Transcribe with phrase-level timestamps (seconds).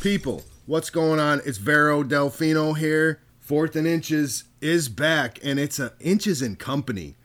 [0.00, 1.42] People, what's going on?
[1.44, 3.20] It's Vero Delfino here.
[3.48, 7.16] Fourth and Inches is back, and it's a Inches and Company.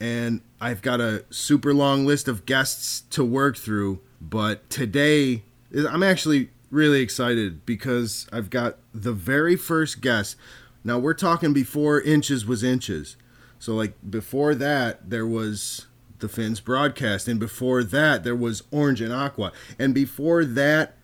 [0.00, 6.02] And I've got a super long list of guests to work through, but today I'm
[6.02, 10.36] actually really excited because I've got the very first guest.
[10.82, 13.14] Now we're talking before Inches was Inches.
[13.60, 15.86] So like before that there was
[16.18, 20.97] the Finns broadcast and before that there was Orange and Aqua and before that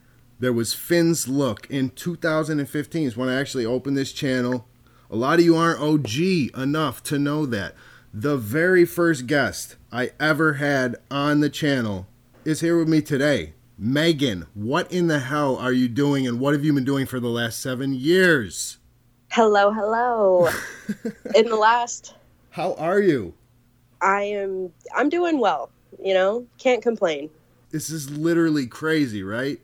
[0.45, 4.69] there was Finn's Look in 2015 is when I actually opened this channel.
[5.11, 7.75] A lot of you aren't OG enough to know that.
[8.13, 12.09] The very first guest I ever had on the channel
[12.45, 13.55] is here with me today.
[13.79, 17.19] Megan, what in the hell are you doing and what have you been doing for
[17.19, 18.77] the last seven years?
[19.31, 20.51] Hello, hello.
[21.35, 22.15] In the last,
[22.51, 23.33] How are you?
[24.03, 26.47] I am I'm doing well, you know?
[26.59, 27.31] Can't complain.
[27.71, 29.59] This is literally crazy, right?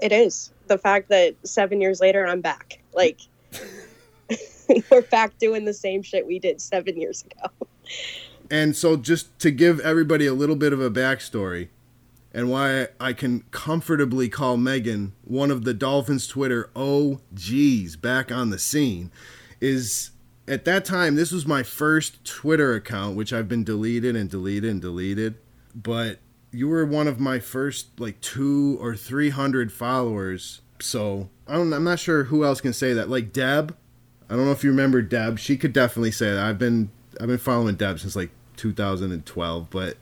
[0.00, 0.52] It is.
[0.66, 2.80] The fact that 7 years later I'm back.
[2.94, 3.20] Like
[4.90, 7.66] we're back doing the same shit we did 7 years ago.
[8.50, 11.68] And so, just to give everybody a little bit of a backstory,
[12.32, 18.50] and why I can comfortably call Megan one of the Dolphins Twitter OGs back on
[18.50, 19.10] the scene,
[19.60, 20.12] is
[20.46, 24.70] at that time, this was my first Twitter account, which I've been deleted and deleted
[24.70, 25.34] and deleted.
[25.74, 30.60] But you were one of my first like two or three hundred followers.
[30.80, 33.08] So I don't, I'm not sure who else can say that.
[33.08, 33.76] Like Deb,
[34.30, 35.38] I don't know if you remember Deb.
[35.38, 36.44] She could definitely say that.
[36.44, 36.90] I've been
[37.20, 39.96] I've been following Deb since like 2012, but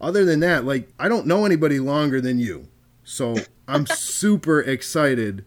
[0.00, 2.68] other than that, like I don't know anybody longer than you.
[3.04, 3.36] So
[3.66, 5.44] I'm super excited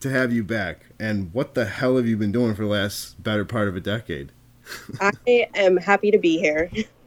[0.00, 0.86] to have you back.
[0.98, 3.80] And what the hell have you been doing for the last better part of a
[3.80, 4.32] decade?
[5.00, 5.10] I
[5.54, 6.70] am happy to be here.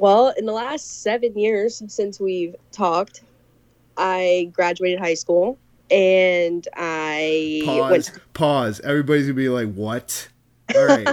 [0.00, 3.20] Well, in the last 7 years since we've talked,
[3.98, 5.58] I graduated high school
[5.90, 8.20] and I went Pause.
[8.32, 8.80] Pause.
[8.80, 10.28] Everybody's gonna be like, "What?"
[10.74, 11.06] All right.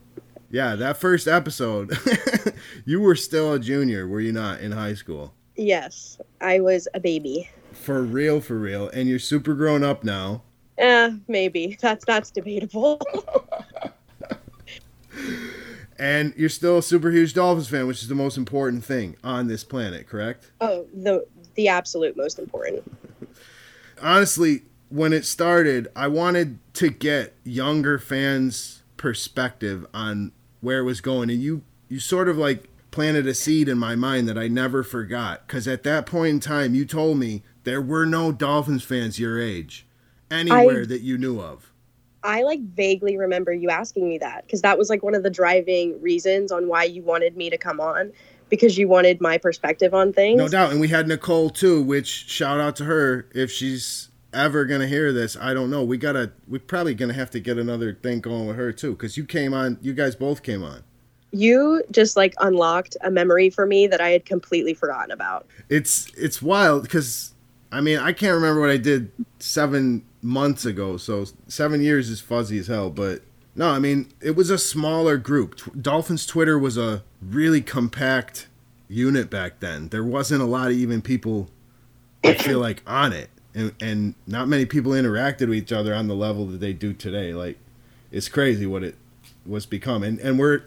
[0.50, 1.92] yeah, that first episode,
[2.86, 5.34] you were still a junior, were you not, in high school?
[5.56, 7.50] Yes, I was a baby.
[7.72, 8.88] For real, for real.
[8.88, 10.44] And you're super grown up now.
[10.78, 11.76] Eh, maybe.
[11.82, 13.00] That's that's debatable.
[16.00, 19.48] And you're still a super huge Dolphins fan, which is the most important thing on
[19.48, 20.50] this planet, correct?
[20.62, 22.82] oh, the the absolute most important.
[24.02, 31.00] honestly, when it started, I wanted to get younger fans' perspective on where it was
[31.00, 34.48] going, and you you sort of like planted a seed in my mind that I
[34.48, 35.46] never forgot.
[35.46, 39.40] Because at that point in time, you told me there were no Dolphins fans your
[39.40, 39.86] age
[40.30, 41.69] anywhere I- that you knew of.
[42.22, 45.30] I like vaguely remember you asking me that because that was like one of the
[45.30, 48.12] driving reasons on why you wanted me to come on
[48.50, 50.38] because you wanted my perspective on things.
[50.38, 51.82] No doubt, and we had Nicole too.
[51.82, 55.36] Which shout out to her if she's ever gonna hear this.
[55.40, 55.82] I don't know.
[55.84, 56.32] We gotta.
[56.46, 59.54] We're probably gonna have to get another thing going with her too, because you came
[59.54, 59.78] on.
[59.80, 60.82] You guys both came on.
[61.32, 65.46] You just like unlocked a memory for me that I had completely forgotten about.
[65.68, 67.34] it's it's wild because
[67.72, 72.20] I mean I can't remember what I did seven months ago, so seven years is
[72.20, 72.90] fuzzy as hell.
[72.90, 73.22] But
[73.54, 75.56] no, I mean it was a smaller group.
[75.56, 78.48] Tw- Dolphins Twitter was a really compact
[78.88, 79.88] unit back then.
[79.88, 81.48] There wasn't a lot of even people.
[82.24, 86.08] I feel like on it, and and not many people interacted with each other on
[86.08, 87.34] the level that they do today.
[87.34, 87.58] Like
[88.10, 88.96] it's crazy what it
[89.46, 90.62] was become, and and we're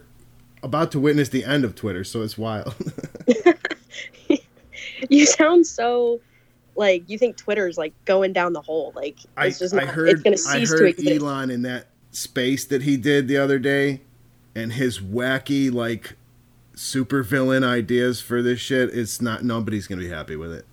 [0.62, 2.74] about to witness the end of Twitter, so it's wild.
[5.10, 6.20] You sound so
[6.76, 8.92] like you think Twitter's like going down the hole.
[8.94, 11.22] Like I, it's just I not, heard it's gonna I cease to heard exist.
[11.22, 14.00] Elon in that space that he did the other day,
[14.54, 16.16] and his wacky like
[16.74, 18.90] super villain ideas for this shit.
[18.90, 20.66] It's not nobody's gonna be happy with it.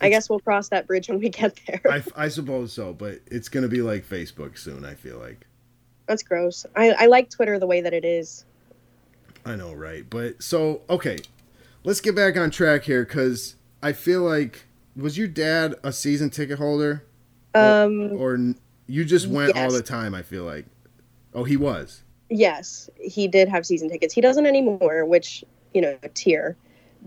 [0.00, 1.80] I guess we'll cross that bridge when we get there.
[1.90, 4.84] I, I suppose so, but it's gonna be like Facebook soon.
[4.84, 5.46] I feel like
[6.06, 6.66] That's gross.
[6.76, 8.44] I, I like Twitter the way that it is.
[9.46, 10.08] I know, right?
[10.08, 11.18] But so okay,
[11.84, 14.64] let's get back on track here because I feel like
[14.96, 17.04] was your dad a season ticket holder
[17.54, 20.14] Um, or n- you just went all the time?
[20.14, 20.64] I feel like.
[21.34, 22.02] Oh, he was.
[22.30, 24.14] yes, he did have season tickets.
[24.14, 25.44] He doesn't anymore, which
[25.74, 26.56] you know, tier.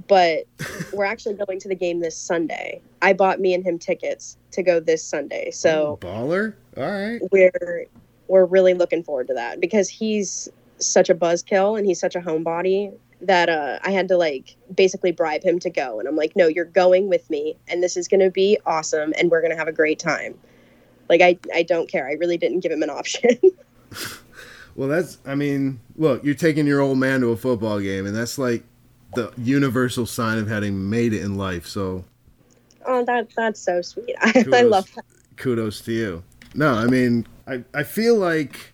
[0.08, 0.46] But
[0.94, 2.82] we're actually going to the game this Sunday.
[3.02, 6.54] I bought me and him tickets to go this Sunday, so baller.
[6.78, 7.20] All right.
[7.32, 7.86] we're
[8.28, 10.48] we're really looking forward to that because he's
[10.80, 15.12] such a buzzkill and he's such a homebody that uh, I had to like basically
[15.12, 16.00] bribe him to go.
[16.00, 19.14] And I'm like, no, you're going with me, and this is going to be awesome,
[19.18, 20.38] and we're going to have a great time.
[21.10, 22.08] Like I, I don't care.
[22.08, 23.38] I really didn't give him an option.
[24.76, 28.16] Well, that's, I mean, look, you're taking your old man to a football game, and
[28.16, 28.64] that's like
[29.16, 31.66] the universal sign of having made it in life.
[31.66, 32.06] So
[32.86, 34.16] oh, that that's so sweet.
[34.22, 35.06] I, I love that.
[35.36, 36.24] kudos to you.
[36.54, 38.74] No, I mean, I, I feel like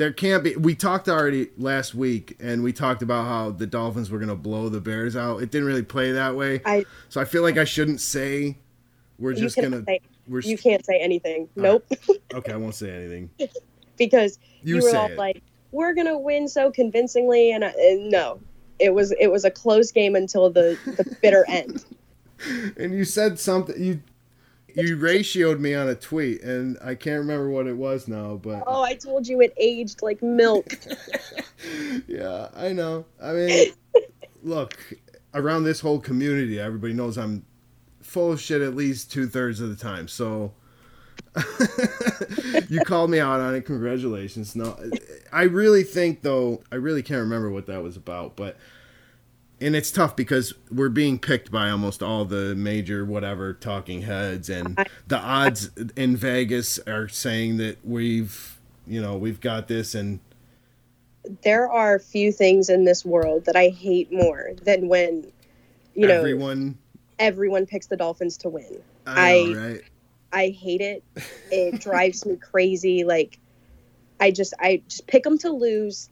[0.00, 0.56] there can't be.
[0.56, 4.34] We talked already last week, and we talked about how the Dolphins were going to
[4.34, 5.42] blow the Bears out.
[5.42, 6.62] It didn't really play that way.
[6.64, 8.56] I So I feel like I shouldn't say
[9.18, 9.84] we're just going to.
[9.84, 11.50] say We're you can't say anything.
[11.54, 11.84] Nope.
[12.34, 12.52] okay.
[12.52, 13.28] I won't say anything.
[13.98, 15.18] because You, you, were all it.
[15.18, 18.40] like, "We're gonna win so convincingly," and, I, and no,
[18.78, 21.84] it was it was a close game until the the bitter end.
[22.78, 23.78] and you said something.
[23.78, 24.00] You
[24.76, 28.64] you ratioed me on a tweet, and I can't remember what it was now, but
[28.66, 30.78] Oh, I told you it aged like milk.
[32.06, 33.04] yeah, I know.
[33.22, 33.72] I mean,
[34.42, 34.78] look,
[35.34, 37.44] around this whole community, everybody knows I'm
[38.02, 40.08] full of shit at least two thirds of the time.
[40.08, 40.52] So
[42.68, 43.62] you called me out on it.
[43.66, 44.56] Congratulations.
[44.56, 44.78] No,
[45.32, 48.56] I really think though, I really can't remember what that was about, but.
[49.60, 54.48] And it's tough because we're being picked by almost all the major whatever talking heads,
[54.48, 60.20] and the odds in Vegas are saying that we've, you know, we've got this, and
[61.42, 65.30] there are few things in this world that I hate more than when,
[65.94, 66.78] you know, everyone
[67.18, 68.80] everyone picks the Dolphins to win.
[69.06, 69.82] I know, I- right?
[70.32, 71.02] I hate it.
[71.52, 73.02] It drives me crazy.
[73.02, 73.36] Like,
[74.20, 76.08] I just I just pick them to lose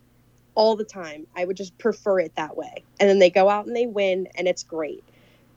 [0.59, 1.25] all the time.
[1.37, 2.85] I would just prefer it that way.
[2.99, 5.05] And then they go out and they win, and it's great.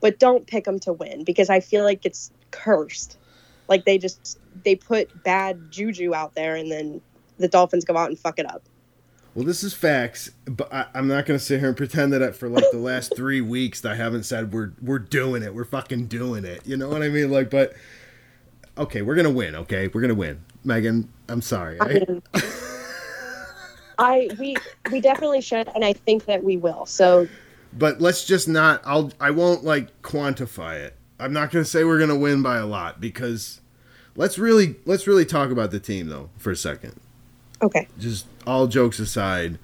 [0.00, 3.18] But don't pick them to win because I feel like it's cursed.
[3.68, 7.00] Like they just they put bad juju out there, and then
[7.38, 8.62] the Dolphins go out and fuck it up.
[9.34, 12.48] Well, this is facts, but I, I'm not gonna sit here and pretend that for
[12.48, 16.06] like the last three weeks that I haven't said we're we're doing it, we're fucking
[16.06, 16.64] doing it.
[16.64, 17.30] You know what I mean?
[17.30, 17.72] Like, but
[18.78, 19.56] okay, we're gonna win.
[19.56, 20.44] Okay, we're gonna win.
[20.64, 21.80] Megan, I'm sorry.
[21.80, 22.22] I, mean,
[23.98, 24.56] I we
[24.90, 26.86] we definitely should, and I think that we will.
[26.86, 27.28] So
[27.72, 28.82] but let's just not.
[28.84, 29.12] I'll.
[29.20, 30.96] I won't like quantify it.
[31.18, 33.60] I'm not gonna say we're gonna win by a lot because
[34.16, 37.00] let's really let's really talk about the team though for a second.
[37.62, 39.58] okay, just all jokes aside,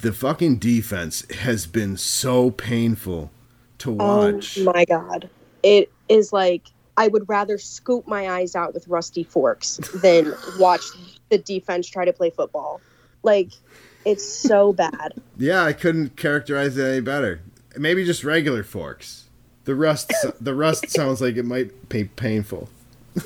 [0.00, 3.30] the fucking defense has been so painful
[3.78, 4.58] to oh watch.
[4.60, 5.28] Oh my god.
[5.62, 6.62] It is like
[6.96, 10.82] I would rather scoop my eyes out with rusty forks than watch
[11.30, 12.80] the defense try to play football.
[13.22, 13.50] Like
[14.04, 15.12] it's so bad.
[15.38, 17.40] yeah, I couldn't characterize it any better.
[17.76, 19.28] Maybe just regular forks.
[19.64, 22.68] The rust, the rust sounds like it might be painful.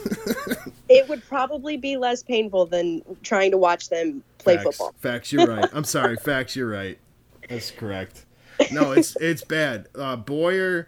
[0.88, 4.64] It would probably be less painful than trying to watch them play Facts.
[4.76, 4.94] football.
[5.00, 5.68] Facts, you're right.
[5.72, 6.14] I'm sorry.
[6.16, 6.96] Facts, you're right.
[7.48, 8.24] That's correct.
[8.70, 9.88] No, it's it's bad.
[9.96, 10.86] Uh, Boyer,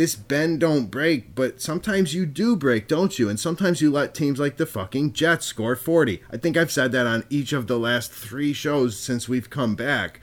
[0.00, 3.28] this bend don't break, but sometimes you do break, don't you?
[3.28, 6.22] And sometimes you let teams like the fucking Jets score 40.
[6.32, 9.74] I think I've said that on each of the last three shows since we've come
[9.74, 10.22] back.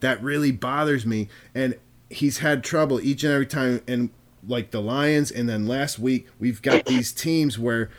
[0.00, 1.28] That really bothers me.
[1.54, 1.78] And
[2.10, 3.80] he's had trouble each and every time.
[3.86, 4.10] And
[4.44, 7.90] like the Lions, and then last week we've got these teams where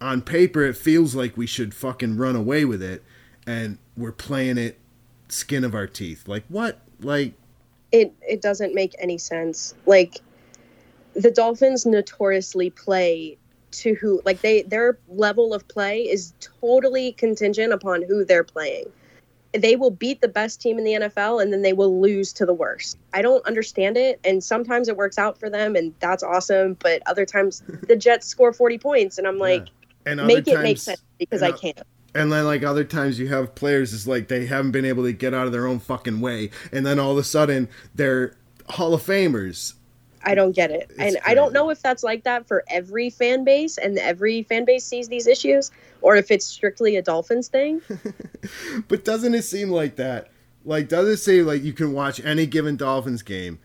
[0.00, 3.04] on paper it feels like we should fucking run away with it,
[3.46, 4.78] and we're playing it
[5.28, 6.26] skin of our teeth.
[6.26, 6.80] Like what?
[7.00, 7.34] Like
[7.92, 9.74] It it doesn't make any sense.
[9.84, 10.22] Like
[11.14, 13.36] the Dolphins notoriously play
[13.72, 18.86] to who like they their level of play is totally contingent upon who they're playing.
[19.52, 22.46] They will beat the best team in the NFL and then they will lose to
[22.46, 22.96] the worst.
[23.12, 27.02] I don't understand it and sometimes it works out for them and that's awesome, but
[27.06, 29.68] other times the Jets score 40 points and I'm like
[30.06, 31.80] and other make it make sense because and I can't.
[32.14, 35.12] And then like other times you have players is like they haven't been able to
[35.12, 38.34] get out of their own fucking way, and then all of a sudden they're
[38.68, 39.74] Hall of Famers.
[40.22, 40.90] I don't get it.
[40.90, 44.42] It's and I don't know if that's like that for every fan base and every
[44.42, 45.70] fan base sees these issues
[46.02, 47.80] or if it's strictly a Dolphins thing.
[48.88, 50.28] But doesn't it seem like that?
[50.64, 53.58] Like, does it seem like you can watch any given Dolphins game,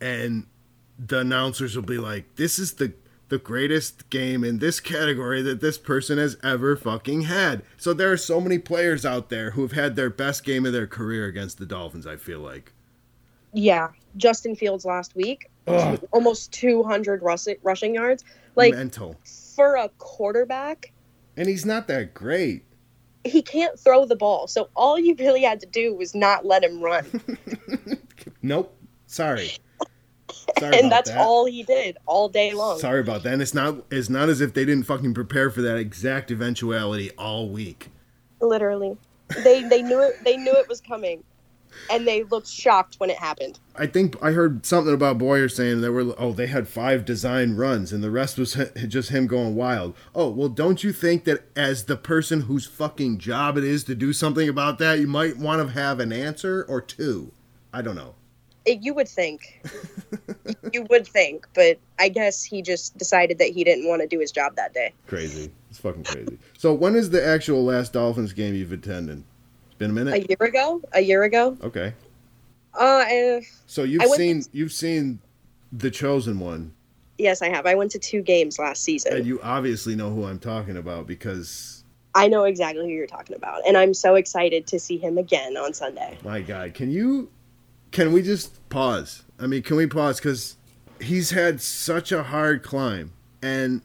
[0.00, 0.46] and
[0.98, 2.94] the announcers will be like, "This is the
[3.28, 8.12] the greatest game in this category that this person has ever fucking had." So there
[8.12, 11.58] are so many players out there who've had their best game of their career against
[11.58, 12.06] the Dolphins.
[12.06, 12.72] I feel like.
[13.52, 16.00] yeah, Justin Fields last week, Ugh.
[16.12, 18.24] almost 200 rush- rushing yards.
[18.56, 19.16] Like mental,
[19.56, 20.92] for a quarterback,
[21.36, 22.64] and he's not that great.
[23.24, 24.46] he can't throw the ball.
[24.46, 27.04] So all you really had to do was not let him run.
[28.42, 28.76] Nope.
[29.06, 29.50] Sorry.
[30.58, 31.18] Sorry and that's that.
[31.18, 32.78] all he did all day long.
[32.78, 33.32] Sorry about that.
[33.34, 37.10] And it's not it's not as if they didn't fucking prepare for that exact eventuality
[37.12, 37.88] all week.
[38.40, 38.96] Literally,
[39.42, 40.22] they they knew it.
[40.24, 41.22] They knew it was coming,
[41.90, 43.58] and they looked shocked when it happened.
[43.76, 47.56] I think I heard something about Boyer saying there were oh they had five design
[47.56, 48.56] runs and the rest was
[48.88, 49.94] just him going wild.
[50.14, 53.94] Oh well, don't you think that as the person whose fucking job it is to
[53.94, 57.32] do something about that, you might want to have an answer or two?
[57.72, 58.14] I don't know.
[58.66, 59.62] You would think,
[60.72, 64.20] you would think, but I guess he just decided that he didn't want to do
[64.20, 64.94] his job that day.
[65.06, 65.50] Crazy.
[65.68, 66.38] It's fucking crazy.
[66.56, 69.24] So when is the actual last Dolphins game you've attended?
[69.74, 70.14] It's been a minute.
[70.14, 71.56] A year ago, a year ago.
[71.60, 71.92] Okay.
[72.78, 75.18] Uh, uh So you've I seen to- you've seen
[75.72, 76.72] the chosen one,
[77.18, 77.66] yes, I have.
[77.66, 79.16] I went to two games last season.
[79.16, 81.82] and you obviously know who I'm talking about because
[82.14, 85.56] I know exactly who you're talking about, and I'm so excited to see him again
[85.56, 86.18] on Sunday.
[86.22, 87.30] my God, can you
[87.90, 89.24] can we just pause?
[89.40, 90.56] I mean, can we pause because
[91.00, 93.10] he's had such a hard climb,
[93.42, 93.82] and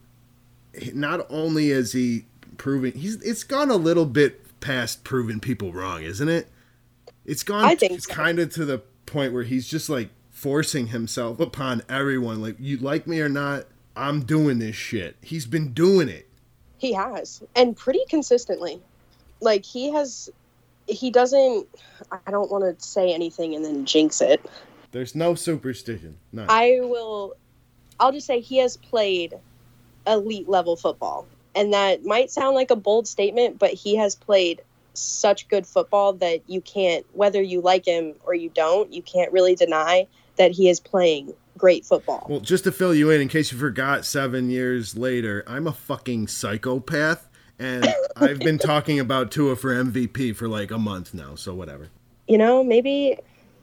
[0.94, 2.26] not only is he
[2.58, 6.50] proving he's it's gone a little bit past proving people wrong, isn't it?
[7.26, 7.66] It's gone.
[7.66, 8.14] I think it's so.
[8.14, 12.42] kind of to the point where he's just like forcing himself upon everyone.
[12.42, 15.18] Like you like me or not, I'm doing this shit.
[15.22, 16.28] He's been doing it.
[16.78, 18.82] He has, and pretty consistently.
[19.42, 20.30] Like he has,
[20.88, 21.68] he doesn't.
[22.12, 24.44] I don't want to say anything and then jinx it.
[24.92, 26.18] There's no superstition.
[26.32, 26.46] No.
[26.48, 27.36] I will.
[28.00, 29.36] I'll just say he has played
[30.08, 34.62] elite level football, and that might sound like a bold statement, but he has played
[34.94, 39.32] such good football that you can't, whether you like him or you don't, you can't
[39.32, 42.26] really deny that he is playing great football.
[42.30, 45.74] Well, just to fill you in, in case you forgot, seven years later, I'm a
[45.74, 47.28] fucking psychopath,
[47.58, 51.36] and I've been talking about Tua for MVP for like a month now.
[51.36, 51.90] So whatever.
[52.28, 53.18] you know, maybe,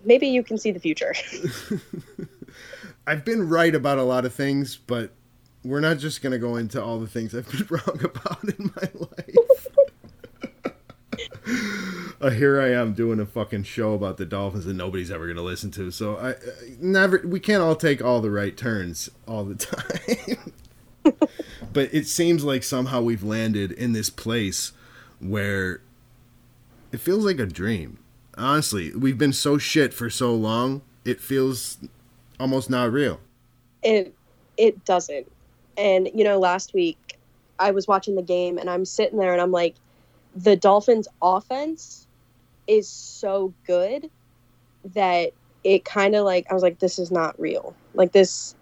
[0.04, 1.14] maybe you can see the future.
[3.06, 5.12] I've been right about a lot of things, but
[5.66, 8.88] we're not just gonna go into all the things I've been wrong about in my
[8.94, 9.66] life.
[12.20, 15.42] uh, here I am doing a fucking show about the Dolphins that nobody's ever gonna
[15.42, 15.90] listen to.
[15.90, 16.34] So I, I
[16.80, 17.22] never.
[17.24, 19.54] We can't all take all the right turns all the
[21.04, 21.16] time.
[21.72, 24.72] but it seems like somehow we've landed in this place
[25.20, 25.80] where
[26.92, 27.98] it feels like a dream.
[28.38, 30.82] Honestly, we've been so shit for so long.
[31.04, 31.78] It feels
[32.38, 33.20] almost not real.
[33.82, 34.14] it
[34.58, 35.30] it doesn't
[35.76, 37.18] and you know last week
[37.58, 39.74] i was watching the game and i'm sitting there and i'm like
[40.34, 42.06] the dolphins offense
[42.66, 44.10] is so good
[44.94, 45.32] that
[45.64, 48.54] it kind of like i was like this is not real like this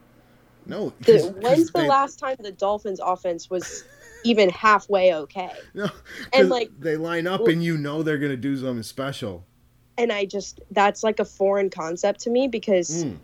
[0.67, 3.85] No, the, 'cause- when's the last time the dolphins offense was
[4.25, 5.89] even halfway okay No,
[6.33, 9.45] and, like- they line up well- and you know they're gonna do something special.
[9.99, 13.19] and i just that's like a foreign concept to me because Mm.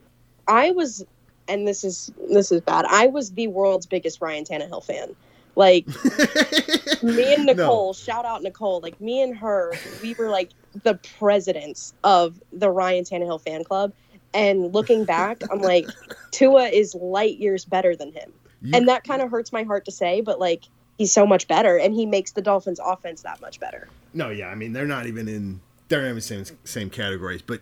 [0.48, 1.04] I was,
[1.50, 2.84] and this is this is bad.
[2.88, 5.14] I was the world's biggest Ryan Tannehill fan.
[5.56, 5.86] Like
[7.02, 7.52] me and No.
[7.54, 8.80] Nicole, shout out Nicole.
[8.80, 10.50] Like me and her, we were like
[10.84, 13.92] the presidents of the Ryan Tannehill fan club.
[14.32, 15.86] And looking back, I'm like,
[16.30, 19.84] Tua is light years better than him, You- and that kind of hurts my heart
[19.86, 20.64] to say, but like
[20.98, 23.88] he's so much better, and he makes the Dolphins' offense that much better.
[24.14, 27.42] No, yeah, I mean they're not even in they're not in the same same categories.
[27.42, 27.60] But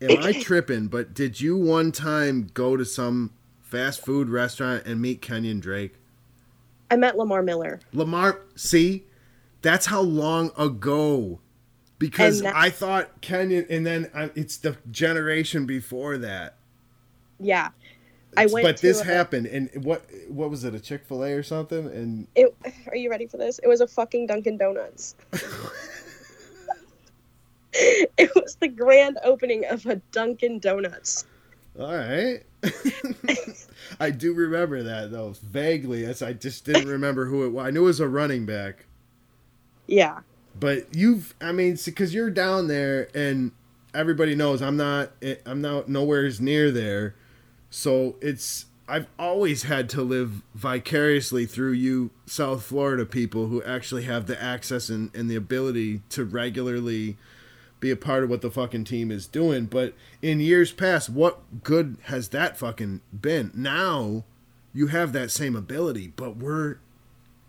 [0.00, 0.88] am I tripping?
[0.88, 5.94] But did you one time go to some fast food restaurant and meet Kenyan Drake?
[6.90, 7.80] I met Lamar Miller.
[7.92, 9.04] Lamar, see,
[9.62, 11.40] that's how long ago.
[11.98, 16.56] Because that- I thought Kenyan, and then uh, it's the generation before that.
[17.40, 17.70] Yeah,
[18.36, 18.64] I went.
[18.64, 20.74] but this a- happened, and what what was it?
[20.74, 21.86] A Chick Fil A or something?
[21.86, 22.54] And It,
[22.88, 23.58] are you ready for this?
[23.60, 25.16] It was a fucking Dunkin' Donuts.
[28.18, 31.24] it was the grand opening of a Dunkin' Donuts.
[31.78, 32.40] all right,
[34.00, 36.04] I do remember that though vaguely.
[36.04, 37.66] That's I just didn't remember who it was.
[37.66, 38.86] I knew it was a running back.
[39.86, 40.20] Yeah.
[40.58, 43.52] But you've, I mean, because you're down there, and
[43.94, 47.14] everybody knows I'm not, eh, I'm not nowhere's near there.
[47.68, 54.04] So it's, I've always had to live vicariously through you, South Florida people who actually
[54.04, 57.16] have the access and, and the ability to regularly
[57.86, 59.66] be a part of what the fucking team is doing.
[59.66, 63.50] But in years past, what good has that fucking been?
[63.54, 64.24] Now
[64.72, 66.78] you have that same ability, but we're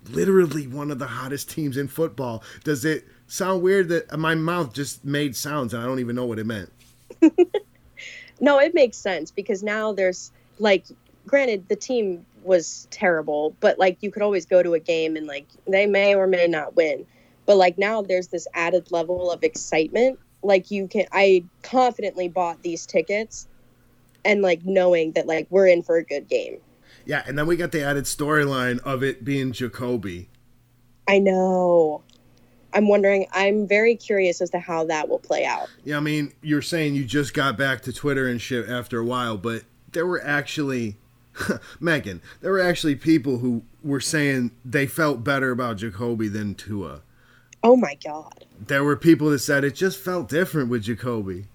[0.10, 2.44] literally one of the hottest teams in football.
[2.64, 6.26] Does it sound weird that my mouth just made sounds and I don't even know
[6.26, 6.72] what it meant?
[8.40, 10.86] No, it makes sense because now there's like,
[11.26, 15.28] granted, the team was terrible, but like you could always go to a game and
[15.28, 17.06] like they may or may not win.
[17.46, 20.20] But like now there's this added level of excitement.
[20.44, 23.48] Like you can, I confidently bought these tickets
[24.24, 26.58] and like knowing that like we're in for a good game.
[27.06, 30.30] Yeah, and then we got the added storyline of it being Jacoby.
[31.08, 32.04] I know.
[32.74, 33.28] I'm wondering.
[33.32, 35.70] I'm very curious as to how that will play out.
[35.86, 39.06] Yeah, I mean, you're saying you just got back to Twitter and shit after a
[39.06, 39.64] while, but
[39.94, 40.98] there were actually,
[41.80, 47.04] Megan, there were actually people who were saying they felt better about Jacoby than Tua.
[47.64, 48.46] Oh my god.
[48.60, 51.46] There were people that said it just felt different with Jacoby.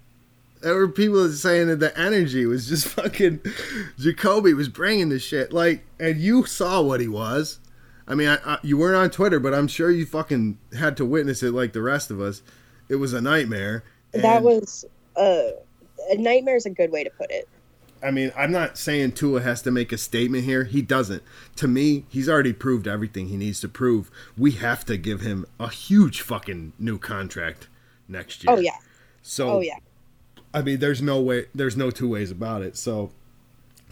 [0.61, 3.41] There were people that saying that the energy was just fucking.
[3.99, 5.53] Jacoby was bringing the shit.
[5.53, 7.59] Like, and you saw what he was.
[8.07, 11.05] I mean, I, I, you weren't on Twitter, but I'm sure you fucking had to
[11.05, 12.43] witness it like the rest of us.
[12.89, 13.85] It was a nightmare.
[14.13, 14.85] that was
[15.17, 15.51] uh,
[16.11, 17.49] a nightmare is a good way to put it.
[18.03, 20.65] I mean, I'm not saying Tua has to make a statement here.
[20.65, 21.23] He doesn't.
[21.57, 24.11] To me, he's already proved everything he needs to prove.
[24.37, 27.69] We have to give him a huge fucking new contract
[28.09, 28.55] next year.
[28.55, 28.77] Oh yeah.
[29.23, 29.79] So Oh yeah.
[30.55, 32.77] I mean, there's no way, there's no two ways about it.
[32.77, 33.13] So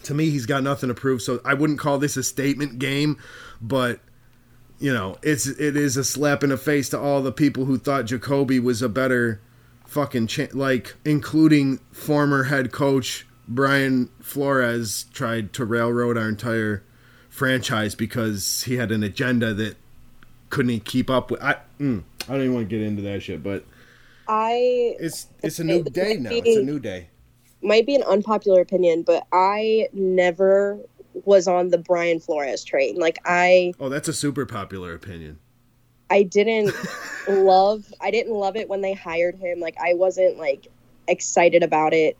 [0.03, 1.21] to me, he's got nothing to prove.
[1.21, 3.17] So I wouldn't call this a statement game,
[3.61, 3.99] but
[4.79, 7.77] you know, it's it is a slap in the face to all the people who
[7.77, 9.39] thought Jacoby was a better
[9.85, 16.83] fucking cha- like, including former head coach Brian Flores tried to railroad our entire
[17.29, 19.75] franchise because he had an agenda that
[20.49, 21.43] couldn't keep up with.
[21.43, 23.65] I mm, I don't even want to get into that shit, but
[24.27, 26.29] I it's it's a new day now.
[26.31, 27.09] It's a new day.
[27.61, 30.79] might be an unpopular opinion, but I never
[31.25, 32.97] was on the Brian Flores train.
[32.97, 35.39] Like I Oh, that's a super popular opinion.
[36.09, 36.73] I didn't
[37.27, 39.59] love I didn't love it when they hired him.
[39.59, 40.67] Like I wasn't like
[41.09, 42.17] excited about it.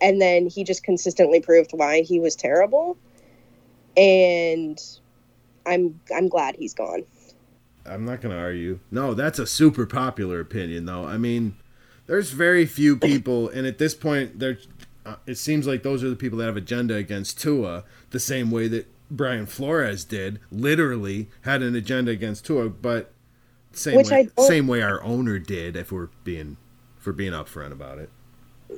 [0.00, 2.96] And then he just consistently proved why he was terrible.
[3.96, 4.80] And
[5.66, 7.04] I'm I'm glad he's gone.
[7.86, 8.80] I'm not going to argue.
[8.90, 11.04] No, that's a super popular opinion, though.
[11.06, 11.56] I mean,
[12.06, 14.58] there's very few people, and at this point, there,
[15.04, 18.50] uh, it seems like those are the people that have agenda against Tua, the same
[18.50, 20.40] way that Brian Flores did.
[20.50, 23.12] Literally had an agenda against Tua, but
[23.72, 25.76] same Which way, same way our owner did.
[25.76, 26.56] If we're being,
[26.98, 28.10] for being upfront about it,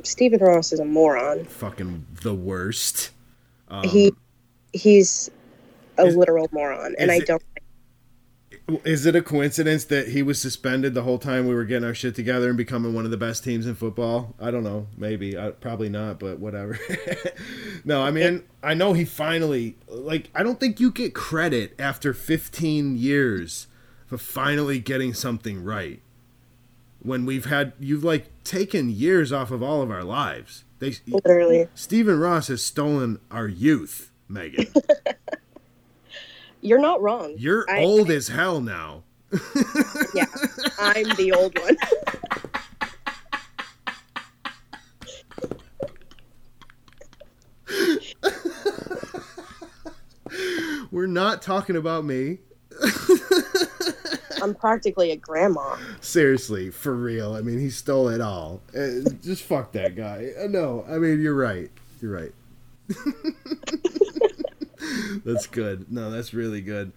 [0.05, 1.45] Stephen Ross is a moron.
[1.45, 3.11] fucking the worst.
[3.69, 4.13] Um, he
[4.73, 5.31] he's
[5.99, 7.43] a is- literal moron and I it- don't
[8.85, 11.95] Is it a coincidence that he was suspended the whole time we were getting our
[11.95, 14.35] shit together and becoming one of the best teams in football?
[14.41, 14.89] I don't know.
[14.97, 15.39] Maybe.
[15.39, 16.79] I, probably not, but whatever.
[17.85, 22.13] no, I mean, I know he finally, like, I don't think you get credit after
[22.13, 23.69] 15 years
[24.07, 26.03] for finally getting something right.
[27.03, 30.65] When we've had, you've, like, taken years off of all of our lives.
[30.79, 34.67] They, literally Stephen Ross has stolen our youth, Megan.
[36.61, 37.35] you're not wrong.
[37.37, 39.03] You're I- old as hell now.
[40.15, 40.25] Yeah.
[40.79, 41.77] I'm the old one.
[50.91, 52.39] We're not talking about me.
[54.43, 55.77] I'm practically a grandma.
[56.01, 57.35] Seriously, for real.
[57.35, 58.63] I mean, he stole it all.
[58.75, 60.31] Uh, just fuck that guy.
[60.39, 61.71] Uh, no, I mean, you're right.
[62.01, 62.33] You're right.
[65.25, 65.91] that's good.
[65.91, 66.93] No, that's really good.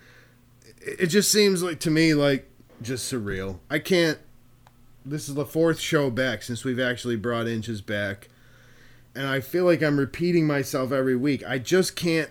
[0.82, 2.50] It it just seems like to me like
[2.82, 3.60] just surreal.
[3.70, 4.20] I can't.
[5.06, 8.28] This is the fourth show back since we've actually brought inches back,
[9.16, 11.44] and I feel like I'm repeating myself every week.
[11.48, 12.30] I just can't.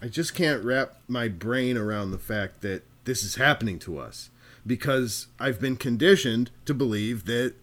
[0.00, 4.30] I just can't wrap my brain around the fact that this is happening to us
[4.66, 7.54] because I've been conditioned to believe that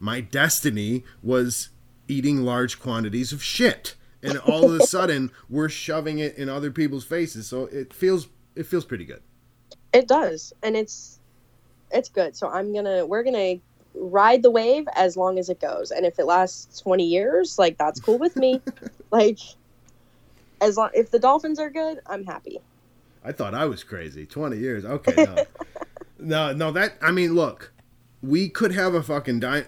[0.00, 1.70] my destiny was
[2.08, 6.72] eating large quantities of shit and all of a sudden we're shoving it in other
[6.72, 9.22] people's faces so it feels it feels pretty good
[9.92, 11.20] It does, and it's
[11.90, 12.36] it's good.
[12.36, 13.56] So I'm gonna we're gonna
[13.94, 17.78] ride the wave as long as it goes, and if it lasts 20 years, like
[17.78, 18.62] that's cool with me.
[19.10, 19.38] like
[20.60, 22.60] as long if the Dolphins are good, I'm happy.
[23.28, 25.44] I thought i was crazy 20 years okay no
[26.18, 27.72] no no that i mean look
[28.22, 29.64] we could have a fucking di-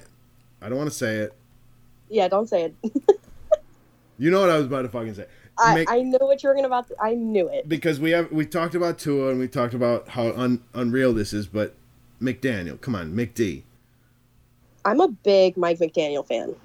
[0.62, 1.34] i don't want to say it
[2.08, 2.74] Yeah, don't say it.
[4.18, 5.26] you know what i was about to fucking say
[5.58, 6.88] I, Make- I know what you were gonna about.
[6.88, 7.68] To, I knew it.
[7.68, 11.34] because we have we talked about Tua and we talked about how un, unreal this
[11.34, 11.74] is, but
[12.22, 13.64] McDaniel, come on, McD.
[14.86, 16.56] I'm a big Mike McDaniel fan.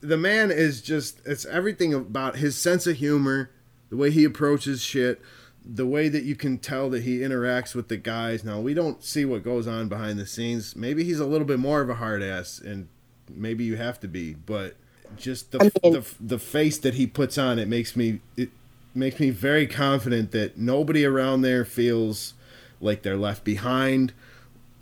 [0.00, 3.50] The man is just it's everything about his sense of humor,
[3.88, 5.20] the way he approaches shit,
[5.64, 8.44] the way that you can tell that he interacts with the guys.
[8.44, 10.74] Now, we don't see what goes on behind the scenes.
[10.74, 12.88] Maybe he's a little bit more of a hard ass and
[13.28, 14.76] maybe you have to be, but
[15.16, 18.50] just the I mean- the, the face that he puts on it makes me it
[18.94, 22.34] makes me very confident that nobody around there feels
[22.80, 24.12] like they're left behind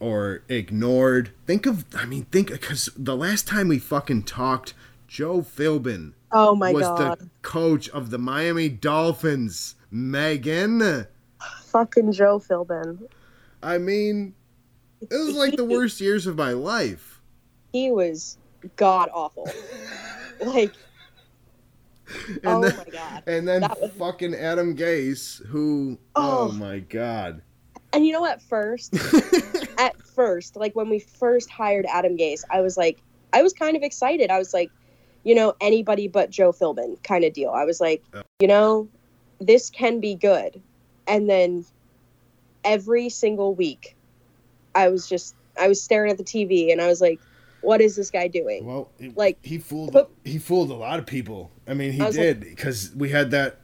[0.00, 1.32] or ignored.
[1.46, 4.74] Think of, I mean, think because the last time we fucking talked,
[5.08, 9.74] Joe Philbin Oh my was god, the coach of the Miami Dolphins.
[9.90, 11.06] Megan,
[11.64, 13.08] fucking Joe Philbin.
[13.62, 14.34] I mean,
[15.00, 17.20] it was like the worst years of my life.
[17.72, 18.38] he was
[18.76, 19.48] god awful.
[20.44, 20.72] like,
[22.28, 23.22] And oh then, my god.
[23.26, 26.52] and then was- fucking Adam Gase, who oh, Oh.
[26.52, 27.42] my god.
[27.92, 28.94] And you know, at first,
[29.78, 32.98] at first, like when we first hired Adam Gase, I was like,
[33.32, 34.30] I was kind of excited.
[34.30, 34.70] I was like,
[35.24, 37.50] you know, anybody but Joe Philbin kind of deal.
[37.50, 38.22] I was like, Yeah.
[38.40, 38.88] you know,
[39.40, 40.60] this can be good.
[41.06, 41.64] And then
[42.64, 43.96] every single week,
[44.74, 47.20] I was just, I was staring at the TV and I was like,
[47.60, 48.64] what is this guy doing?
[48.64, 51.50] Well, it- Like, he fooled but- he fooled a lot of people.
[51.66, 53.60] I mean, he I did because we had that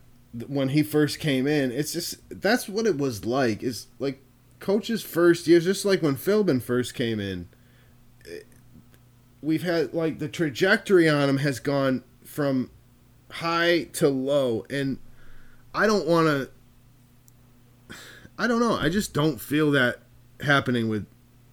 [0.49, 1.71] when he first came in.
[1.71, 3.63] It's just that's what it was like.
[3.63, 4.21] Is like
[4.59, 7.49] coach's first year, just like when Philbin first came in.
[8.25, 8.47] it-
[9.43, 12.71] We've had like the trajectory on him has gone from
[13.31, 14.99] high to low, and
[15.75, 16.27] I don't want
[17.89, 17.97] to.
[18.39, 18.77] I don't know.
[18.77, 20.01] I just don't feel that
[20.41, 21.07] happening with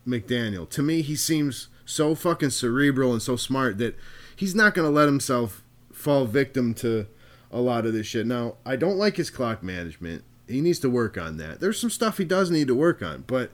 [0.07, 0.69] McDaniel.
[0.69, 3.97] To me, he seems so fucking cerebral and so smart that
[4.35, 7.07] he's not going to let himself fall victim to
[7.51, 8.25] a lot of this shit.
[8.25, 10.23] Now, I don't like his clock management.
[10.47, 11.59] He needs to work on that.
[11.59, 13.51] There's some stuff he does need to work on, but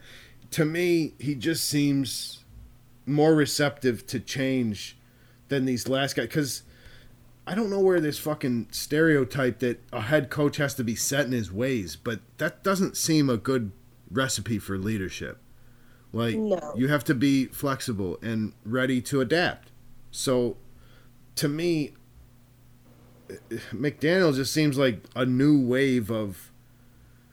[0.51, 2.43] to me, he just seems
[3.05, 4.97] more receptive to change
[5.49, 6.63] than these last guys because
[7.47, 11.25] I don't know where this fucking stereotype that a head coach has to be set
[11.25, 13.71] in his ways, but that doesn't seem a good
[14.11, 15.39] recipe for leadership.
[16.11, 16.73] Like No.
[16.75, 19.71] you have to be flexible and ready to adapt.
[20.11, 20.57] So
[21.35, 21.93] to me
[23.29, 26.51] eh, McDaniel just seems like a new wave of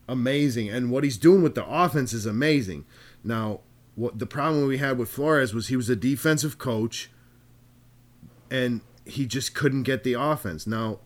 [0.09, 2.85] amazing and what he's doing with the offense is amazing.
[3.25, 3.61] Now,
[3.97, 7.11] what the problem we had with Flores was he was a defensive coach
[8.51, 10.67] and he just couldn't get the offense.
[10.67, 10.99] Now,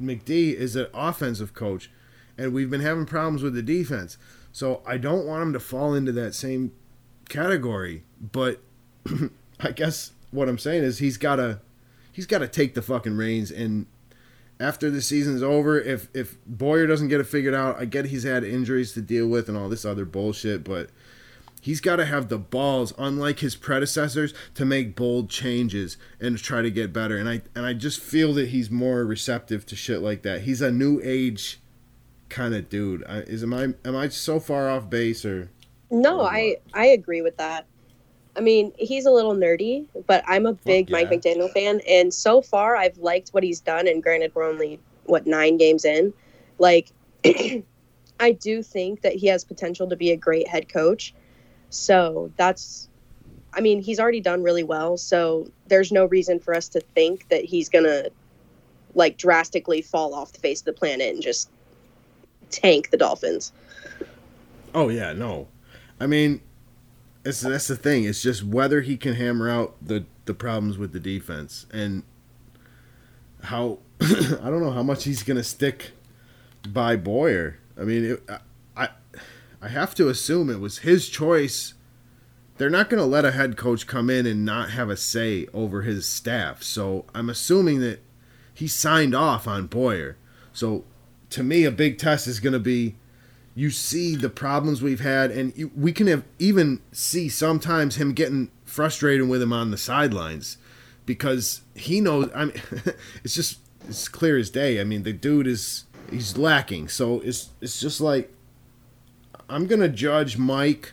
[0.00, 1.90] McD is an offensive coach,
[2.36, 4.18] and we've been having problems with the defense.
[4.52, 6.72] So I don't want him to fall into that same
[7.28, 8.04] category.
[8.20, 8.60] But
[9.60, 11.60] I guess what I'm saying is he's gotta
[12.12, 13.86] he's gotta take the fucking reins and
[14.60, 18.24] after the season's over, if if Boyer doesn't get it figured out, I get he's
[18.24, 20.90] had injuries to deal with and all this other bullshit, but
[21.60, 26.42] he's got to have the balls, unlike his predecessors, to make bold changes and to
[26.42, 27.16] try to get better.
[27.16, 30.42] And I and I just feel that he's more receptive to shit like that.
[30.42, 31.60] He's a new age
[32.28, 33.04] kind of dude.
[33.08, 35.50] I, is am I am I so far off base or?
[35.90, 37.66] No, Or I I agree with that.
[38.36, 41.16] I mean, he's a little nerdy, but I'm a big Mike yeah.
[41.16, 43.88] McDaniel fan, and so far I've liked what he's done.
[43.88, 46.12] And granted, we're only what nine games in.
[46.58, 46.92] Like,
[47.24, 51.14] I do think that he has potential to be a great head coach.
[51.70, 52.88] So that's,
[53.52, 54.96] I mean, he's already done really well.
[54.96, 58.08] So there's no reason for us to think that he's gonna
[58.94, 61.50] like drastically fall off the face of the planet and just
[62.50, 63.52] tank the Dolphins.
[64.74, 65.48] Oh yeah, no.
[66.00, 66.40] I mean,
[67.24, 68.04] it's that's the thing.
[68.04, 72.02] It's just whether he can hammer out the the problems with the defense and
[73.44, 74.06] how I
[74.44, 75.92] don't know how much he's gonna stick
[76.68, 77.58] by Boyer.
[77.78, 78.38] I mean, it, I
[78.84, 78.90] I-
[79.60, 81.74] I have to assume it was his choice.
[82.56, 85.46] They're not going to let a head coach come in and not have a say
[85.52, 86.62] over his staff.
[86.62, 88.00] So I'm assuming that
[88.54, 90.16] he signed off on Boyer.
[90.52, 90.84] So
[91.30, 92.96] to me, a big test is going to be
[93.58, 98.12] you see the problems we've had, and you, we can have, even see sometimes him
[98.12, 100.58] getting frustrated with him on the sidelines
[101.04, 102.30] because he knows.
[102.32, 102.62] I mean,
[103.24, 104.80] it's just it's clear as day.
[104.80, 106.86] I mean, the dude is he's lacking.
[106.86, 108.32] So it's it's just like
[109.48, 110.92] I'm gonna judge Mike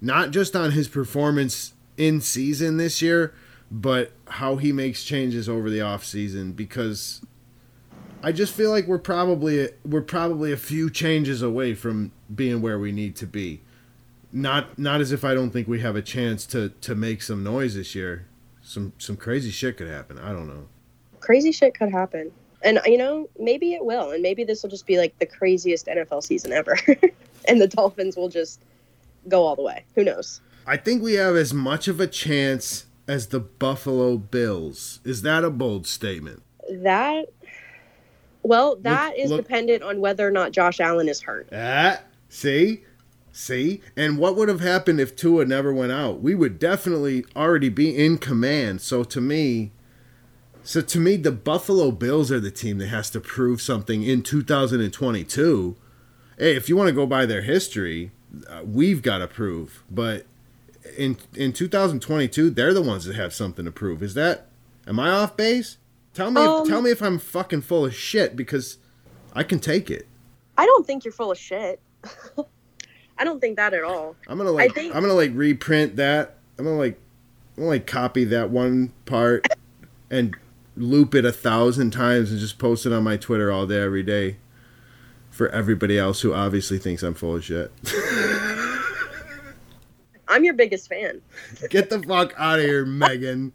[0.00, 3.34] not just on his performance in season this year,
[3.70, 7.20] but how he makes changes over the off season because
[8.22, 12.78] I just feel like we're probably we're probably a few changes away from being where
[12.78, 13.60] we need to be.
[14.32, 17.42] Not not as if I don't think we have a chance to to make some
[17.42, 18.26] noise this year.
[18.62, 20.18] Some some crazy shit could happen.
[20.18, 20.66] I don't know.
[21.20, 22.30] crazy shit could happen.
[22.62, 25.86] And you know, maybe it will, and maybe this will just be like the craziest
[25.86, 26.76] NFL season ever,
[27.48, 28.60] and the Dolphins will just
[29.28, 29.84] go all the way.
[29.94, 30.40] Who knows?
[30.66, 35.00] I think we have as much of a chance as the Buffalo Bills.
[35.04, 36.42] Is that a bold statement?
[36.70, 37.26] That,
[38.42, 41.48] well, that is look- dependent on whether or not Josh Allen is hurt.
[41.52, 42.84] Ah, see?
[43.32, 43.80] See?
[43.96, 46.20] And what would have happened if Tua never went out?
[46.20, 48.80] We would definitely already be in command.
[48.80, 49.70] So to me,
[50.62, 54.22] so to me the Buffalo Bills are the team that has to prove something in
[54.22, 55.76] 2022.
[56.38, 58.12] Hey, if you want to go by their history,
[58.48, 59.82] uh, we've got to prove.
[59.90, 60.24] But
[60.96, 64.02] in in 2022, they're the ones that have something to prove.
[64.02, 64.46] Is that
[64.86, 65.78] am I off base?
[66.14, 68.78] Tell me Um, if, tell me if I'm fucking full of shit because
[69.34, 70.06] I can take it.
[70.56, 71.80] I don't think you're full of shit.
[73.18, 74.14] I don't think that at all.
[74.28, 76.36] I'm gonna like think- I'm gonna like reprint that.
[76.58, 76.98] I'm gonna like
[77.56, 79.46] I'm gonna like copy that one part
[80.10, 80.36] and
[80.76, 84.04] loop it a thousand times and just post it on my Twitter all day every
[84.04, 84.36] day
[85.38, 87.70] for everybody else who obviously thinks I'm full of shit.
[90.26, 91.22] I'm your biggest fan.
[91.70, 93.52] Get the fuck out of here, Megan.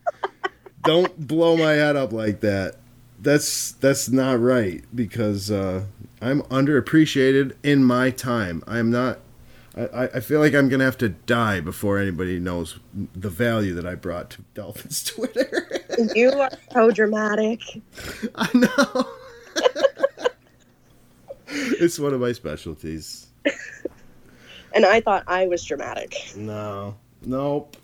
[0.83, 2.77] Don't blow my head up like that.
[3.19, 5.83] That's that's not right because uh,
[6.21, 8.63] I'm underappreciated in my time.
[8.65, 9.19] I'm not.
[9.75, 12.79] I, I- I feel like I'm gonna have to die before anybody knows
[13.13, 15.67] the value that I brought to Dolphins Twitter.
[16.15, 17.59] You are so dramatic.
[18.35, 19.07] I know.
[21.83, 23.27] It's one of my specialties.
[24.75, 26.15] And I thought I was dramatic.
[26.35, 26.95] No.
[27.23, 27.77] Nope.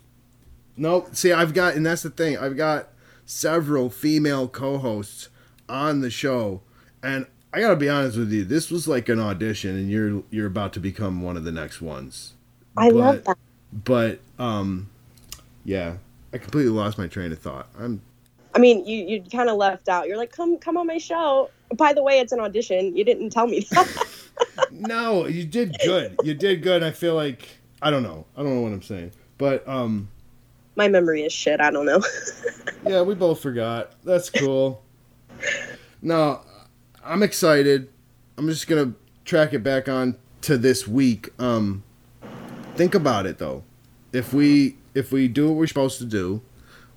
[0.75, 1.15] Nope.
[1.15, 2.35] See, I've got, and that's the thing.
[2.35, 2.87] I've got
[3.27, 5.29] several female co-hosts
[5.67, 6.61] on the show,
[7.03, 8.43] and I gotta be honest with you.
[8.43, 11.79] This was like an audition, and you're you're about to become one of the next
[11.79, 12.33] ones.
[12.75, 13.37] I But- love that.
[13.71, 14.89] But um,
[15.63, 15.97] yeah,
[16.33, 17.67] I completely lost my train of thought.
[17.79, 18.01] I'm
[18.55, 20.07] I mean, you you kind of left out.
[20.07, 21.51] You're like, come come on my show.
[21.75, 22.95] By the way, it's an audition.
[22.95, 24.07] You didn't tell me that.
[24.71, 26.15] no, you did good.
[26.23, 26.83] You did good.
[26.83, 27.47] I feel like
[27.81, 28.25] I don't know.
[28.35, 30.09] I don't know what I'm saying, but um.
[30.75, 31.61] my memory is shit.
[31.61, 32.01] I don't know.
[32.85, 33.91] Yeah, we both forgot.
[34.05, 34.81] That's cool.
[36.01, 36.41] no,
[37.03, 37.89] I'm excited.
[38.37, 38.93] I'm just gonna
[39.25, 41.29] track it back on to this week.
[41.39, 41.83] Um,
[42.75, 43.63] think about it though.
[44.13, 46.41] If we if we do what we're supposed to do,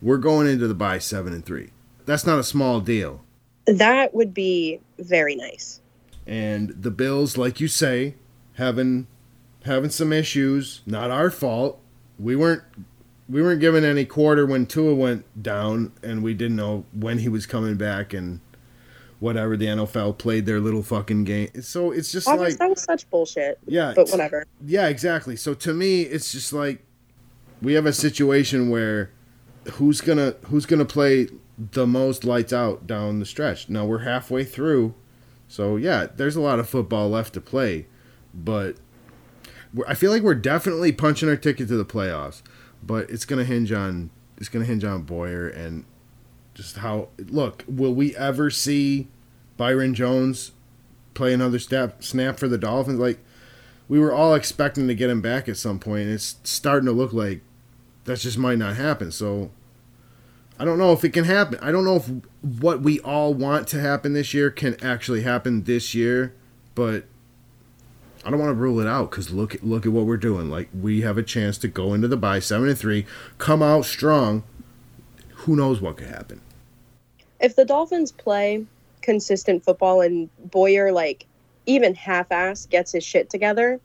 [0.00, 1.70] we're going into the bye seven and three.
[2.06, 3.24] That's not a small deal.
[3.66, 5.80] That would be very nice.
[6.26, 8.14] And the Bills, like you say,
[8.54, 9.06] having
[9.64, 10.82] having some issues.
[10.86, 11.80] Not our fault.
[12.18, 12.62] We weren't
[13.28, 17.28] we weren't given any quarter when Tua went down, and we didn't know when he
[17.28, 18.40] was coming back, and
[19.20, 21.48] whatever the NFL played their little fucking game.
[21.62, 23.58] So it's just was, like that was such bullshit.
[23.66, 24.44] yeah, But whatever.
[24.64, 25.36] yeah, exactly.
[25.36, 26.84] So to me, it's just like
[27.60, 29.10] we have a situation where
[29.72, 31.28] who's gonna who's gonna play
[31.70, 33.68] the most lights out down the stretch.
[33.68, 34.94] Now we're halfway through,
[35.48, 37.86] so yeah, there's a lot of football left to play,
[38.34, 38.76] but
[39.86, 42.42] I feel like we're definitely punching our ticket to the playoffs.
[42.82, 45.84] But it's gonna hinge on it's gonna hinge on Boyer and
[46.54, 47.64] just how look.
[47.68, 49.08] Will we ever see
[49.56, 50.52] Byron Jones
[51.14, 52.98] play another snap snap for the Dolphins?
[52.98, 53.18] Like
[53.88, 56.04] we were all expecting to get him back at some point.
[56.04, 57.42] And it's starting to look like
[58.04, 59.12] that just might not happen.
[59.12, 59.50] So
[60.62, 61.58] I don't know if it can happen.
[61.60, 62.08] I don't know if
[62.40, 66.36] what we all want to happen this year can actually happen this year,
[66.76, 67.02] but
[68.24, 70.50] I don't want to rule it out because look at look at what we're doing.
[70.50, 73.06] Like we have a chance to go into the bye seven and three,
[73.38, 74.44] come out strong.
[75.30, 76.40] Who knows what could happen?
[77.40, 78.64] If the Dolphins play
[79.00, 81.26] consistent football and Boyer like
[81.66, 83.80] even half-ass gets his shit together,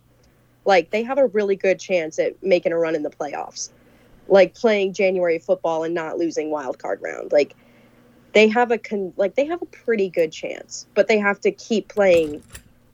[0.64, 3.72] like they have a really good chance at making a run in the playoffs.
[4.28, 7.32] Like playing January football and not losing wild card round.
[7.32, 7.56] Like
[8.34, 11.52] they have a con- like they have a pretty good chance, but they have to
[11.52, 12.44] keep playing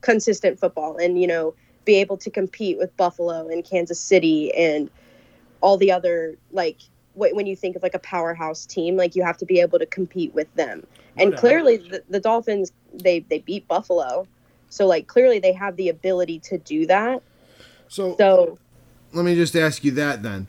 [0.02, 1.54] consistent football and you know
[1.86, 4.90] be able to compete with Buffalo and Kansas City and
[5.62, 6.78] all the other like
[7.14, 9.80] wh- when you think of like a powerhouse team like you have to be able
[9.80, 10.86] to compete with them
[11.18, 11.40] and doubt.
[11.40, 14.28] clearly the, the Dolphins they they beat Buffalo
[14.70, 17.24] so like clearly they have the ability to do that
[17.88, 18.60] So so
[19.14, 20.48] let me just ask you that then.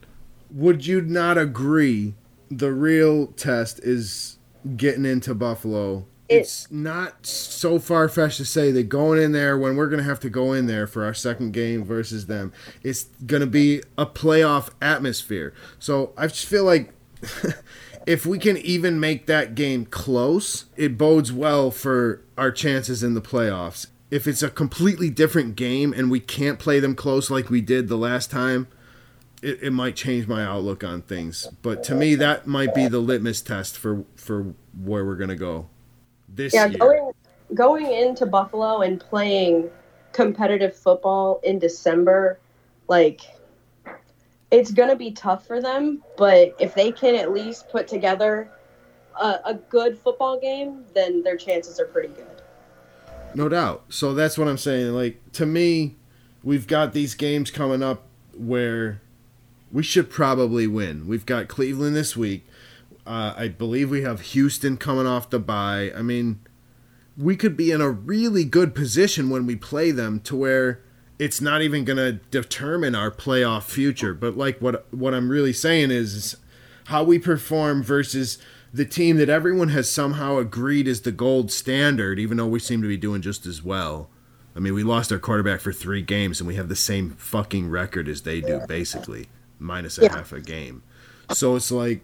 [0.54, 2.14] Would you not agree
[2.50, 4.38] the real test is
[4.76, 6.06] getting into Buffalo?
[6.28, 9.98] It- it's not so far fetched to say that going in there when we're going
[10.02, 12.50] to have to go in there for our second game versus them,
[12.82, 15.52] it's going to be a playoff atmosphere.
[15.78, 16.92] So I just feel like
[18.06, 23.12] if we can even make that game close, it bodes well for our chances in
[23.14, 23.86] the playoffs.
[24.10, 27.88] If it's a completely different game and we can't play them close like we did
[27.88, 28.68] the last time,
[29.44, 31.48] it, it might change my outlook on things.
[31.62, 35.68] But to me, that might be the litmus test for for where we're gonna go
[36.28, 36.78] this yeah year.
[36.78, 37.12] going
[37.54, 39.70] going into Buffalo and playing
[40.12, 42.38] competitive football in December
[42.88, 43.20] like
[44.50, 48.48] it's going to be tough for them but if they can at least put together
[49.20, 52.26] a, a good football game then their chances are pretty good
[53.34, 53.84] No doubt.
[53.88, 54.92] So that's what I'm saying.
[54.94, 55.96] Like to me,
[56.42, 58.04] we've got these games coming up
[58.36, 59.00] where
[59.74, 61.08] we should probably win.
[61.08, 62.46] We've got Cleveland this week.
[63.04, 65.90] Uh, I believe we have Houston coming off the bye.
[65.94, 66.40] I mean,
[67.18, 70.80] we could be in a really good position when we play them to where
[71.18, 74.14] it's not even going to determine our playoff future.
[74.14, 76.36] But like what what I'm really saying is, is
[76.86, 78.38] how we perform versus
[78.72, 82.80] the team that everyone has somehow agreed is the gold standard, even though we seem
[82.82, 84.08] to be doing just as well.
[84.56, 87.68] I mean, we lost our quarterback for three games, and we have the same fucking
[87.68, 89.28] record as they do, basically,
[89.64, 90.16] minus a Yeah.
[90.16, 90.82] half a game.
[91.32, 92.02] So it's like,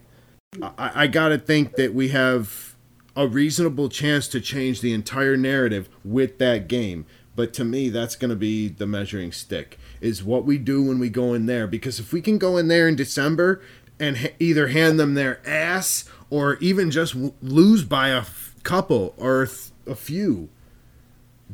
[0.60, 2.74] I, I got to think that we have
[3.14, 7.06] a reasonable chance to change the entire narrative with that game.
[7.36, 10.98] But to me, that's going to be the measuring stick is what we do when
[10.98, 11.66] we go in there.
[11.66, 13.60] Because if we can go in there in December
[13.98, 18.54] and ha- either hand them their ass or even just w- lose by a f-
[18.62, 20.48] couple or th- a few,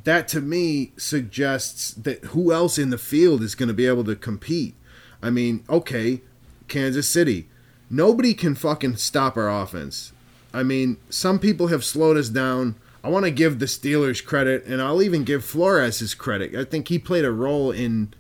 [0.04, 4.04] that to me suggests that who else in the field is going to be able
[4.04, 4.74] to compete.
[5.22, 6.22] I mean, okay,
[6.68, 7.48] Kansas City.
[7.88, 10.12] Nobody can fucking stop our offense.
[10.52, 12.76] I mean, some people have slowed us down.
[13.04, 16.54] I want to give the Steelers credit, and I'll even give Flores his credit.
[16.54, 18.12] I think he played a role in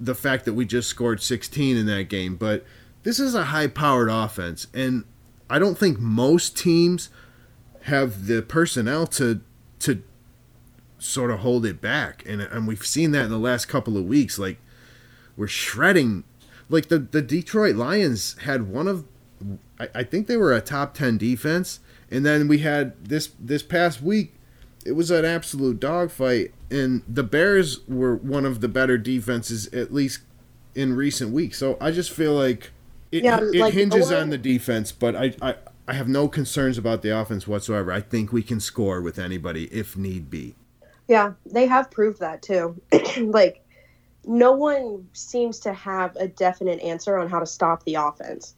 [0.00, 2.36] the fact that we just scored 16 in that game.
[2.36, 2.64] But
[3.02, 5.04] this is a high powered offense, and
[5.48, 7.10] I don't think most teams
[7.82, 9.40] have the personnel to
[9.80, 10.02] to
[10.98, 12.24] sort of hold it back.
[12.26, 14.38] And and we've seen that in the last couple of weeks.
[14.38, 14.58] Like
[15.36, 16.24] we're shredding
[16.68, 19.04] like the the Detroit Lions had one of
[19.78, 23.62] I, I think they were a top 10 defense and then we had this this
[23.62, 24.34] past week
[24.84, 29.92] it was an absolute dogfight and the Bears were one of the better defenses at
[29.92, 30.20] least
[30.74, 31.58] in recent weeks.
[31.58, 32.70] So I just feel like
[33.12, 35.54] it, Yeah, it like, hinges on the defense, but I, I
[35.88, 37.90] I have no concerns about the offense whatsoever.
[37.90, 40.54] I think we can score with anybody if need be.
[41.08, 42.80] Yeah, they have proved that too.
[43.18, 43.64] like,
[44.26, 48.54] no one seems to have a definite answer on how to stop the offense.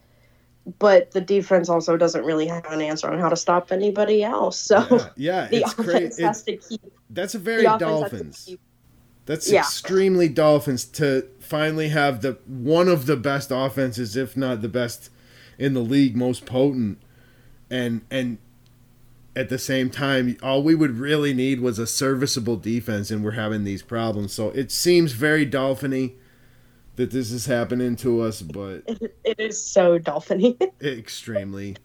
[0.78, 4.58] But the defense also doesn't really have an answer on how to stop anybody else.
[4.58, 6.22] So Yeah, yeah the it's offense crazy.
[6.22, 6.80] has to keep.
[7.10, 8.56] That's a very offense has to Dolphins.
[9.26, 9.60] That's Yeah.
[9.60, 15.10] extremely Dolphins to finally have the one of the best offenses, if not the best
[15.58, 16.98] in the league, most potent,
[17.70, 18.38] and and
[19.34, 23.32] at the same time, all we would really need was a serviceable defense, and we're
[23.32, 24.32] having these problems.
[24.32, 26.14] So it seems very Dolphiny
[26.96, 28.82] that this is happening to us, but
[29.24, 30.58] it is so dolphiny.
[30.82, 31.76] extremely.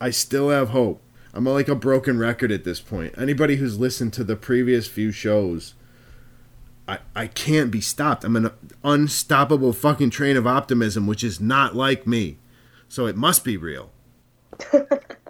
[0.00, 1.02] I still have hope.
[1.32, 3.14] I'm like a broken record at this point.
[3.16, 5.74] Anybody who's listened to the previous few shows,
[6.86, 8.24] I, I can't be stopped.
[8.24, 8.50] I'm an
[8.84, 12.36] unstoppable fucking train of optimism, which is not like me.
[12.88, 13.90] So it must be real.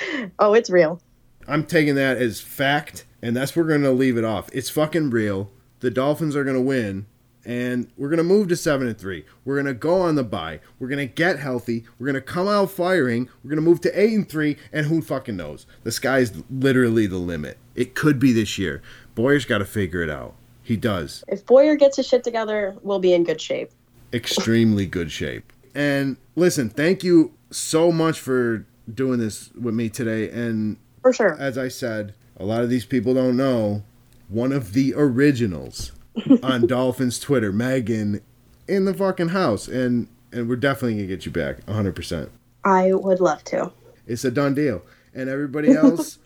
[0.38, 1.00] oh, it's real.
[1.48, 4.48] I'm taking that as fact, and that's where we're going to leave it off.
[4.52, 5.50] It's fucking real.
[5.80, 7.06] The Dolphins are going to win,
[7.44, 9.24] and we're going to move to 7 and 3.
[9.44, 10.60] We're going to go on the bye.
[10.78, 11.84] We're going to get healthy.
[11.98, 13.28] We're going to come out firing.
[13.42, 15.66] We're going to move to 8 and 3, and who fucking knows?
[15.82, 17.58] The sky's literally the limit.
[17.74, 18.80] It could be this year.
[19.16, 20.34] Boyer's got to figure it out.
[20.62, 21.24] He does.
[21.26, 23.70] If Boyer gets his shit together, we'll be in good shape.
[24.12, 25.52] extremely good shape.
[25.74, 30.30] And listen, thank you so much for doing this with me today.
[30.30, 31.36] And For sure.
[31.38, 33.82] as I said, a lot of these people don't know
[34.28, 35.92] one of the originals
[36.42, 38.20] on Dolphins Twitter, Megan,
[38.68, 42.30] in the fucking house, and and we're definitely gonna get you back, hundred percent.
[42.64, 43.72] I would love to.
[44.06, 44.82] It's a done deal.
[45.14, 46.18] And everybody else,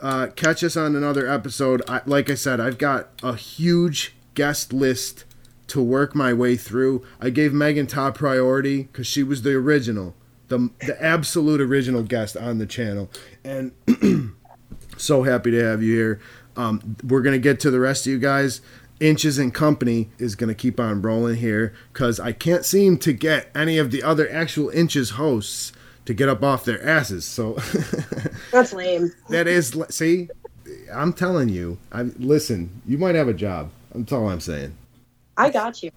[0.00, 1.82] uh, catch us on another episode.
[1.88, 5.24] I, like I said, I've got a huge guest list
[5.68, 7.04] to work my way through.
[7.20, 10.14] I gave Megan top priority because she was the original,
[10.50, 13.08] the the absolute original guest on the channel,
[13.42, 13.72] and
[14.98, 16.20] so happy to have you here.
[16.56, 18.60] Um, we're gonna get to the rest of you guys.
[19.00, 23.50] Inches and Company is gonna keep on rolling here because I can't seem to get
[23.54, 25.72] any of the other actual Inches hosts
[26.04, 27.24] to get up off their asses.
[27.24, 27.54] So
[28.52, 29.12] That's lame.
[29.30, 30.28] that is see,
[30.92, 31.78] I'm telling you.
[31.92, 32.82] I listen.
[32.86, 33.70] You might have a job.
[33.94, 34.76] That's all I'm saying.
[35.40, 35.90] I got you.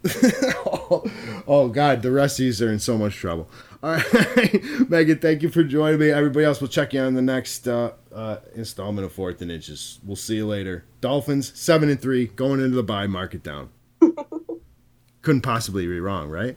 [0.65, 1.03] oh,
[1.47, 3.49] oh, God, the rest of these are in so much trouble.
[3.81, 6.09] All right, Megan, thank you for joining me.
[6.09, 9.99] Everybody else, we'll check you on the next uh, uh, installment of Fourth and Inches.
[10.05, 10.85] We'll see you later.
[11.01, 13.69] Dolphins seven and three, going into the bye market down.
[15.21, 16.55] Couldn't possibly be wrong, right?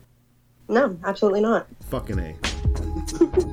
[0.68, 1.66] No, absolutely not.
[1.90, 3.45] Fucking a.